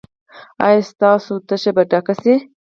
ایا 0.65 0.81
ستاسو 0.91 1.33
تشه 1.47 1.71
به 1.75 1.83
ډکه 1.91 2.13
شي؟ 2.21 2.33